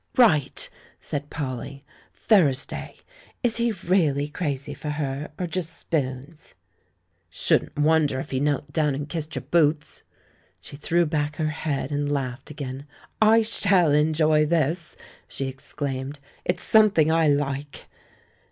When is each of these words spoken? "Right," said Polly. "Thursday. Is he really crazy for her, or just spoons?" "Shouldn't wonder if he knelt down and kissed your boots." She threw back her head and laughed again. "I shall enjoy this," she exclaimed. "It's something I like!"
"Right," 0.17 0.67
said 0.99 1.29
Polly. 1.29 1.85
"Thursday. 2.15 2.95
Is 3.43 3.57
he 3.57 3.71
really 3.71 4.27
crazy 4.27 4.73
for 4.73 4.89
her, 4.89 5.29
or 5.37 5.45
just 5.45 5.77
spoons?" 5.77 6.55
"Shouldn't 7.29 7.77
wonder 7.77 8.19
if 8.19 8.31
he 8.31 8.39
knelt 8.39 8.73
down 8.73 8.95
and 8.95 9.07
kissed 9.07 9.35
your 9.35 9.43
boots." 9.43 10.01
She 10.59 10.75
threw 10.75 11.05
back 11.05 11.35
her 11.35 11.49
head 11.49 11.91
and 11.91 12.11
laughed 12.11 12.49
again. 12.49 12.87
"I 13.21 13.43
shall 13.43 13.91
enjoy 13.91 14.47
this," 14.47 14.97
she 15.27 15.45
exclaimed. 15.47 16.19
"It's 16.45 16.63
something 16.63 17.11
I 17.11 17.27
like!" 17.27 17.85